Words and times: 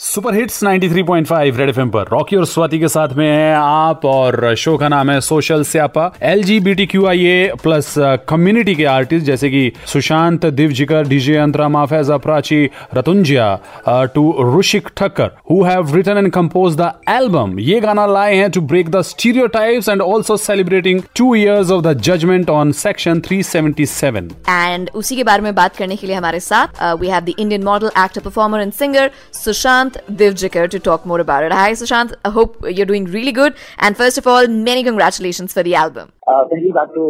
Super 0.00 0.34
hits 0.34 0.62
93.5 0.64 1.56
red 1.58 1.68
FM 1.68 1.88
पर। 1.90 2.08
Rocky 2.12 2.36
और 2.36 2.44
स्वाति 2.46 2.78
के 2.78 2.88
साथ 2.88 3.14
में 3.16 3.26
है 3.26 3.54
आप 3.54 4.04
और 4.06 4.54
शो 4.58 4.76
का 4.78 4.88
नाम 4.88 5.10
है 5.10 5.20
सोशल 5.20 5.62
स्यापा। 5.64 6.04
L 6.22 6.42
G 6.44 6.58
B 6.60 6.74
T 6.74 6.84
Q 6.86 7.06
I 7.06 7.24
A 7.26 7.52
plus 7.62 7.94
community 8.28 8.74
के 8.74 8.84
आर्टिस्ट 8.84 9.26
जैसे 9.26 9.50
कि 9.50 9.72
Sushant 9.92 10.46
Divjikar 10.46 11.08
DJ 11.08 11.34
Antara 11.36 11.68
Mafeja 11.68 12.16
Prachi 12.26 12.64
Ratunjiya 12.94 14.04
to 14.14 14.58
Rishik 14.58 14.88
Thakkar 14.96 15.30
who 15.50 15.62
have 15.64 15.94
written 15.96 16.18
and 16.18 16.30
compose 16.32 16.76
the 16.76 16.92
album 17.08 17.58
ये 17.60 17.80
गाना 17.80 18.06
लाए 18.06 18.36
हैं 18.36 18.50
to 18.50 18.60
break 18.60 18.90
the 18.90 19.02
stereotypes 19.10 19.88
and 19.88 20.02
also 20.02 20.36
celebrating 20.44 21.02
two 21.16 21.34
years 21.34 21.70
of 21.70 21.82
the 21.86 21.96
judgement 22.00 22.50
on 22.50 22.72
section 22.82 23.20
377 23.32 24.30
and 24.48 24.90
उसी 24.94 25.16
के 25.16 25.24
बारे 25.24 25.42
में 25.42 25.54
बात 25.54 25.76
करने 25.76 25.96
के 25.96 26.06
लिए 26.06 26.16
हमारे 26.16 26.40
साथ 26.40 26.82
we 27.00 27.08
have 27.08 27.24
the 27.24 27.34
Indian 27.38 27.64
model 27.64 27.90
actor 28.04 28.20
performer 28.20 28.60
and 28.60 28.72
singer 28.74 29.10
Sushant 29.42 29.86
Sushant 29.88 30.16
Divjikar 30.16 30.70
to 30.70 30.78
talk 30.78 31.06
more 31.06 31.20
about 31.20 31.44
it. 31.44 31.52
Hi, 31.52 31.72
Sushant. 31.72 32.14
I 32.24 32.30
hope 32.30 32.56
you're 32.62 32.86
doing 32.86 33.04
really 33.06 33.32
good. 33.32 33.54
And 33.78 33.96
first 33.96 34.18
of 34.18 34.26
all, 34.26 34.46
many 34.46 34.84
congratulations 34.84 35.52
for 35.52 35.62
the 35.62 35.74
album. 35.76 36.10
पहली 36.28 36.70
बात 36.72 36.88
तो 36.94 37.04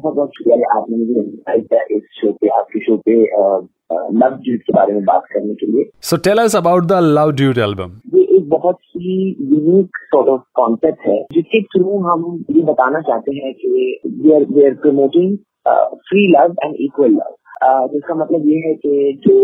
बहुत 0.00 0.14
बहुत 0.14 0.30
शुक्रिया 0.36 0.66
आपने 0.78 0.96
मुझे 0.96 1.20
invite 1.20 1.62
किया 1.66 1.80
इस 1.96 2.02
शो 2.20 2.32
पे 2.40 2.48
आपके 2.56 2.80
शो 2.80 2.96
पे 3.06 3.14
लव 4.20 4.34
ड्यूट 4.42 4.60
के 4.62 4.72
बारे 4.74 4.92
में 4.94 5.04
बात 5.04 5.22
करने 5.32 5.54
के 5.60 5.66
लिए 5.66 5.84
so 6.08 6.16
tell 6.26 6.38
us 6.38 6.56
about 6.56 6.84
the 6.86 6.98
love 7.18 7.30
duet 7.40 7.58
album 7.66 7.94
ये 8.16 8.22
एक 8.36 8.48
बहुत 8.48 8.78
ही 8.96 9.16
यूनिक 9.52 9.98
सॉर्ट 10.14 10.28
ऑफ़ 10.28 10.42
कॉन्सेप्ट 10.60 11.08
है 11.08 11.18
जिसके 11.32 11.62
थ्रू 11.74 11.98
हम 12.08 12.26
ये 12.50 12.62
बताना 12.72 13.00
चाहते 13.08 13.36
हैं 13.36 13.52
कि 13.62 13.68
we 14.20 14.34
are 14.34 14.44
we 14.52 14.66
are 14.66 14.74
promoting 14.82 15.36
free 16.10 16.26
love 16.36 16.54
and 16.64 16.76
equal 16.80 17.10
love 17.12 17.34
जिसका 17.64 18.14
मतलब 18.14 18.48
ये 18.48 18.58
है 18.66 18.74
कि 18.74 19.20
जो 19.26 19.36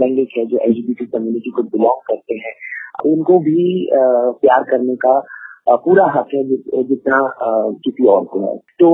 लैंग्वेज 0.00 0.28
है, 0.38 0.46
जो 0.46 0.58
एलजीबीटी 0.58 1.06
कम्युनिटी 1.06 1.50
को 1.50 1.62
बिलोंग 1.62 2.02
करते 2.08 2.34
हैं, 2.34 2.52
उनको 3.06 3.38
भी 3.38 3.88
प्यार 3.92 4.62
करने 4.70 4.96
का 4.96 5.22
पूरा 5.84 6.04
हक 6.14 6.28
है 6.34 6.42
जितना 6.84 7.18
किसी 7.84 8.06
और 8.06 8.24
को 8.24 8.40
है। 8.40 8.56
तो 8.78 8.90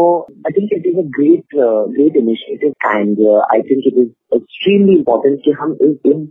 I 0.46 0.52
think 0.58 0.72
it 0.72 0.86
is 0.86 0.98
a 0.98 1.02
great 1.16 1.56
great 1.94 2.16
initiative 2.16 2.72
and 2.86 3.20
I 3.54 3.62
think 3.70 3.86
it 3.86 3.98
is 3.98 4.08
extremely 4.34 4.96
important 4.96 5.40
कि 5.44 5.50
हम 5.50 5.72
इस, 5.72 5.96
इन 6.06 6.26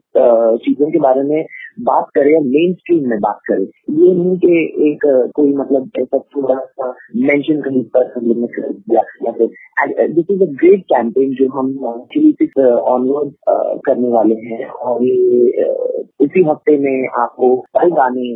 चीज़ों 0.57 0.91
के 0.91 0.99
बारे 0.99 1.23
में 1.23 1.45
बात 1.85 2.05
करें 2.15 2.31
या 2.31 2.39
मेन 2.43 2.73
स्ट्रीम 2.73 3.09
में 3.09 3.19
बात 3.21 3.39
करें, 3.47 3.63
ये 3.63 4.13
नहीं 4.15 4.37
कि 4.39 4.53
एक 4.89 5.05
कोई 5.35 5.53
मतलब 5.55 5.89
ऐसा 5.99 6.17
थोड़ा 6.35 6.55
सा 6.55 6.93
मेंशन 7.23 7.61
कहीं 7.61 7.83
पर 7.95 8.11
हम 8.15 8.25
लोग 8.27 8.39
ने 8.41 8.47
कर 8.55 8.69
दिया 8.69 9.01
या 9.25 9.31
फिर 9.31 10.07
this 10.09 10.31
is 10.31 10.41
a 10.41 10.51
great 10.53 10.81
campaign 10.93 11.33
जो 11.35 11.47
हम 11.51 11.69
एक्चुअली 11.89 12.61
ऑनवर्ड 12.93 13.31
करने 13.85 14.09
वाले 14.11 14.35
हैं, 14.45 14.65
और 14.65 15.03
ये 15.03 15.67
इसी 16.21 16.43
हफ़्ते 16.43 16.77
में 16.77 17.07
आपको 17.19 17.55
कई 17.77 17.91
गाने 17.91 18.27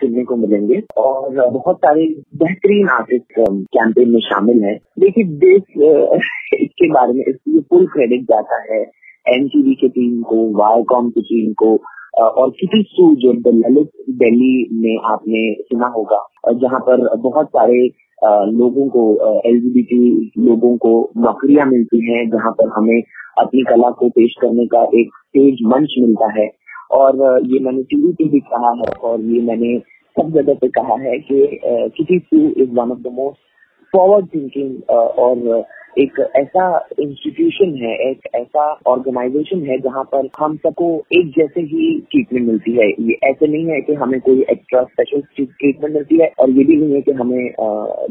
सुनने 0.00 0.24
को 0.24 0.36
मिलेंगे, 0.36 0.82
और 0.96 1.50
बहुत 1.50 1.76
सारे 1.78 2.04
बेहतरीन 2.42 2.88
आर्टिस्ट 2.90 3.38
कैंपेन 3.38 4.10
में 4.10 4.20
शामिल 4.24 4.62
हैं। 4.64 4.76
देखिए 5.00 5.24
देश 5.46 5.62
इसके 6.60 6.90
बारे 6.92 7.12
में 7.12 7.24
इसलिए 7.28 7.60
फुल 7.70 7.86
क्रेडिट 7.94 8.22
जाता 8.30 8.62
है 8.72 8.80
एनटीवी 9.26 9.74
की 9.80 9.88
टीम 9.88 10.22
को 10.30 10.36
वायकॉम 10.58 11.10
की 11.10 11.20
टीम 11.22 11.52
को 11.62 11.74
और 12.14 12.50
किसी 12.50 12.82
सू 12.88 13.14
जो 13.16 13.32
ललित 13.32 13.90
दिल्ली 14.18 14.68
में 14.72 15.12
आपने 15.12 15.42
सुना 15.62 15.86
होगा 15.96 16.18
जहाँ 16.52 16.80
पर 16.80 17.06
बहुत 17.20 17.48
सारे 17.48 17.86
लोगों 18.50 18.88
को 18.88 19.02
एलजीबीटी 19.48 20.32
लोगों 20.38 20.76
को 20.76 20.92
नौकरियाँ 21.16 21.66
मिलती 21.66 22.00
हैं, 22.04 22.28
जहाँ 22.30 22.52
पर 22.52 22.68
हमें 22.76 23.00
अपनी 23.38 23.62
कला 23.62 23.90
को 23.98 24.08
पेश 24.08 24.34
करने 24.40 24.66
का 24.66 24.82
एक 25.00 25.10
स्टेज 25.16 25.58
मंच 25.66 25.94
मिलता 26.00 26.32
है। 26.38 26.48
और 26.92 27.16
ये 27.46 27.58
मैंने 27.60 27.82
टीवी 27.82 28.12
पे 28.12 28.28
भी 28.28 28.40
कहा 28.52 28.70
है 28.70 28.92
और 29.04 29.20
ये 29.20 29.40
मैंने 29.42 29.78
सब 30.16 30.30
जगह 30.32 30.54
पे 30.54 30.68
कहा 30.68 30.96
है 31.00 31.18
कि 31.18 31.46
किसी 31.96 32.18
सू 32.18 32.40
is 32.62 32.70
one 32.70 32.90
of 32.90 32.98
the 32.98 33.12
most 33.12 33.38
forward 33.92 34.26
thinking 34.34 34.90
और 35.24 35.64
एक 35.98 36.18
ऐसा 36.36 36.64
इंस्टीट्यूशन 37.00 37.74
है, 37.82 37.94
एक 38.10 38.26
ऐसा 38.34 38.64
ऑर्गेनाइजेशन 38.86 39.62
है 39.66 39.78
जहाँ 39.80 40.02
पर 40.12 40.28
हम 40.38 40.56
सबको 40.56 40.88
एक 41.12 41.30
जैसे 41.36 41.60
ही 41.62 41.88
ट्रीटमेंट 42.10 42.46
मिलती 42.46 42.72
है। 42.72 42.88
ये 43.00 43.18
ऐसे 43.24 43.46
नहीं 43.46 43.66
है 43.66 43.80
कि 43.80 43.94
हमें 43.94 44.20
कोई 44.20 44.40
एक्स्ट्रा 44.50 44.82
स्पेशल 44.84 45.20
ट्रीटमेंट 45.36 45.94
मिलती 45.94 46.18
है 46.18 46.30
और 46.38 46.50
ये 46.50 46.64
भी 46.64 46.76
नहीं 46.76 46.94
है 46.94 47.00
कि 47.00 47.12
हमें 47.12 47.54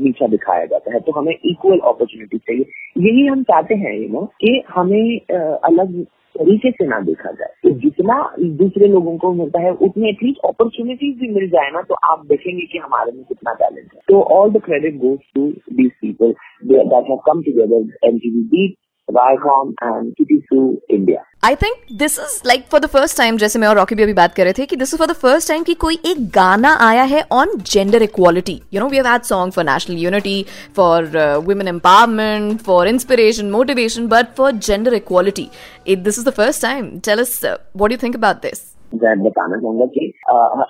नीचा 0.03 0.27
दिखाया 0.27 0.65
जाता 0.65 0.93
है। 0.93 0.99
तो 0.99 1.11
हमें 1.11 1.33
इक्वल 1.33 1.79
अपॉर्चुनिटी 1.79 2.37
चाहिए। 2.37 2.65
यही 3.09 3.27
हम 3.27 3.43
चाहते 3.43 3.75
हैं 3.75 3.95
यू 3.99 4.07
नो 4.09 4.25
कि 4.41 4.61
हमें 4.69 5.19
अलग 5.63 6.05
तरीके 6.35 6.71
से 6.71 6.87
ना 6.87 6.99
देखा 7.01 7.31
जाए। 7.31 7.53
तो 7.63 7.69
जितना 7.79 8.15
दूसरे 8.59 8.87
लोगों 8.87 9.17
को 9.17 9.33
मिलता 9.33 9.61
है, 9.61 9.71
उतनी 9.71 10.09
एटलीस्ट 10.09 10.45
अपॉर्चुनिटीज़ 10.45 11.19
भी 11.19 11.27
मिल 11.33 11.49
जाए 11.49 11.71
ना 11.71 11.81
तो 11.81 11.95
आप 12.03 12.25
देखेंगे 12.25 12.65
कि 12.65 12.77
हमारे 12.77 13.11
में 13.11 13.23
कितना 13.23 13.53
टैलेंट 13.53 13.93
है। 13.93 13.99
तो 14.07 14.21
all 14.37 14.51
the 14.51 14.61
credit 14.65 14.97
goes 14.97 15.19
to 15.35 15.47
these 15.73 15.91
people 16.01 16.33
that 16.65 17.09
have 17.09 17.19
come 17.25 17.41
together 17.41 18.07
MTV 18.07 18.43
beat 18.53 18.75
Viacom 19.09 19.73
and 19.81 20.15
TT2 20.17 20.79
India. 20.89 21.19
I 21.45 21.55
think 21.61 21.75
this 21.99 22.17
is 22.19 22.41
like 22.47 22.63
for 22.71 22.79
the 22.79 22.85
first 22.85 23.17
time 23.17 23.37
जैसे 23.37 23.59
मैं 23.59 23.67
और 23.67 23.75
रॉकी 23.75 23.95
भी 23.95 24.03
अभी 24.03 24.13
बात 24.13 24.33
कर 24.35 24.43
रहे 24.43 24.53
थे, 24.53 24.65
कि 24.65 24.75
this 24.75 24.93
is 24.93 24.99
for 24.99 25.07
the 25.07 25.13
first 25.13 25.47
time 25.47 25.63
कि 25.63 25.73
कोई 25.73 25.97
एक 26.05 26.29
गाना 26.35 26.73
आया 26.81 27.03
है 27.03 27.23
on 27.31 27.57
gender 27.71 28.03
equality 28.03 28.61
you 28.73 28.81
know 28.81 28.87
we 28.89 28.97
have 28.97 29.07
had 29.07 29.23
song 29.23 29.53
for 29.53 29.65
national 29.65 29.97
unity 29.97 30.45
for 30.75 31.17
women 31.45 31.67
empowerment 31.67 32.61
for 32.61 32.87
inspiration 32.87 33.51
motivation 33.51 34.07
but 34.07 34.35
for 34.37 34.51
gender 34.51 34.93
equality 34.93 35.49
this 35.87 36.19
is 36.19 36.29
the 36.29 36.33
first 36.33 36.61
time 36.61 36.89
tell 36.99 37.19
us 37.19 37.39
what 37.45 37.91
do 37.91 37.97
think 38.03 38.15
about 38.15 38.41
this 38.41 38.72
मैं 38.93 39.17
बताना 39.23 39.57
चाहूँगा 39.57 39.85
कि। 39.95 40.11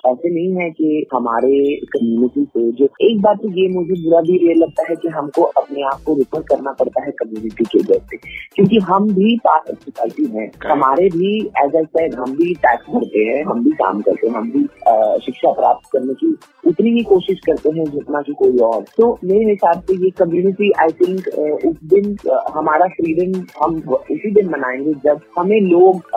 ऐसे 0.06 0.30
नहीं 0.30 0.52
है 0.56 0.70
कि 0.72 1.06
हमारे 1.14 1.76
community 1.94 2.44
से 2.46 2.72
जो 2.72 2.86
एक 3.02 3.22
बात 3.22 3.38
तो 3.38 3.50
ये 3.60 3.68
मुझे 3.70 4.02
बुरा 4.04 4.22
भी 4.22 4.38
ये 4.48 4.54
लगता 4.54 4.84
है 4.90 4.96
कि 4.96 5.08
हमको 5.08 5.44
अपने 5.62 5.84
आप 5.84 6.02
को 6.06 6.14
रिफर 6.18 6.42
करना 6.50 6.72
पड़ता 6.80 7.04
है 7.04 7.12
कम्युनिटी 7.12 7.66
के 7.66 7.80
जैसे 7.84 8.18
क्योंकि 8.56 8.80
हम 8.90 9.10
भी 9.14 9.36
पार्ट 9.38 9.70
ऑफ़ 9.70 9.80
सोसाइटी 9.80 10.26
हैं। 10.36 10.50
हमारे 10.66 11.08
भी 11.10 11.36
एज 11.64 11.76
ए 11.76 11.84
सेड 11.86 12.16
हम 12.16 12.36
भी 12.38 12.54
टैक्स 12.66 12.90
भरते 12.90 13.24
हैं 13.26 13.44
हम 13.46 13.64
भी 13.64 13.72
काम 13.82 14.02
करते 14.02 14.28
हैं 14.28 14.36
हम 14.36 14.52
भी 14.52 14.64
शिक्षा 15.26 15.52
प्राप्त 15.52 15.90
करने 15.92 16.14
की 16.14 16.36
उतनी 16.68 16.90
ही 16.90 17.04
कोशिश 17.04 17.40
करते 17.46 17.70
हैं 17.70 17.86
जितना 17.86 18.22
की 18.22 18.34
कोई 18.34 18.58
और। 18.68 18.84
तो 18.98 19.12
मेरे 19.24 19.50
हिसाब 19.50 19.82
से 19.82 19.96
ये 20.04 20.10
कम्युनिटी 20.20 20.72
आई 20.82 20.92
थिंक 21.02 21.28
उस 21.66 21.76
दिन 21.94 22.16
हमारा 22.54 22.88
फ्रीडम 22.96 23.40
हम 23.64 23.80
उसी 23.94 24.32
दिन 24.32 24.50
मनाएँगे 24.50 24.94
जब 25.04 25.20
हमें 25.40 25.60
लोग 25.62 26.12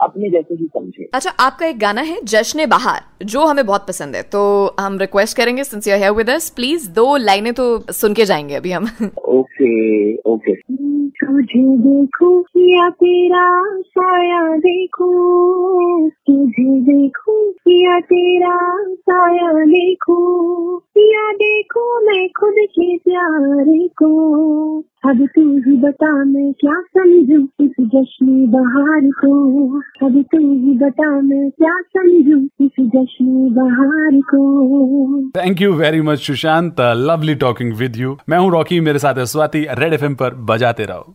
अपने 0.00 0.30
जैसे 0.30 0.54
ही 0.54 0.66
समझे। 0.66 1.10
अच्छा 1.14 1.30
आपका 1.30 1.66
एक 1.66 1.78
गाना 1.78 2.00
है 2.00 2.18
जश्न 2.24 2.66
बहार 2.66 3.24
जो 3.24 3.40
हमें 3.40 3.66
बहुत 3.66 3.86
पसंद 3.88 4.16
है। 4.16 4.22
तो 4.22 4.74
हम 4.80 4.98
रिक्वेस्ट 4.98 5.36
करेंगे 5.36 5.64
since 5.64 5.88
you 5.88 5.94
are 5.94 6.10
with 6.10 6.30
us 6.30 6.50
please 6.50 6.90
दो 6.90 7.16
लाइनें 7.16 7.54
तो 7.54 7.92
सुन 7.92 8.14
के 8.14 8.24
जाएँगे 8.24 8.54
अभी 8.54 8.72
हम। 8.72 8.86
ओके 9.28 10.14
ओके 10.16 10.54
तुझे 11.24 11.76
देखो 11.76 12.40
या 12.56 12.88
तेरा 12.90 13.76
साया 13.80 14.56
देखो? 14.56 15.08
तुझे 16.08 16.80
देखो 16.80 17.50
या 17.68 18.00
तेरा 18.00 18.84
साया 18.94 19.64
देखो? 19.64 20.18
या 20.98 21.32
देखो 21.32 22.00
मैं 22.06 22.28
खुद 22.28 22.54
के 22.58 22.96
प्यारे 22.98 23.88
को? 23.88 24.10
अब 25.02 25.18
तू 25.26 25.42
ही 25.58 25.76
बता 25.76 26.12
मैं 26.24 26.52
क्या 26.52 26.72
समझू 26.96 27.38
इस 27.60 27.74
जश्न 27.80 28.46
बहार 28.50 29.06
को। 29.20 29.32
अब 30.06 30.22
तू 30.32 30.38
ही 30.38 30.74
बता 30.78 31.10
मैं 31.20 31.50
क्या 31.50 31.74
समझू 31.96 32.38
इस 32.66 32.88
जश्न 32.96 33.26
बहार 33.54 34.20
को। 34.34 35.30
Thank 35.40 35.62
you 35.62 35.72
very 35.72 36.00
much 36.00 36.18
Sushant 36.18 36.80
lovely 36.80 37.34
talking 37.34 37.72
with 37.74 37.96
you 37.96 38.16
मैं 38.28 38.38
हूँ 38.38 38.50
रॉकी, 38.52 38.80
मेरे 38.80 38.98
साथ 38.98 39.24
स्वाति 39.26 39.66
रेड 39.72 39.92
एफ़ 39.92 40.04
पर 40.14 40.34
बजाते 40.50 40.84
रहो। 40.84 41.14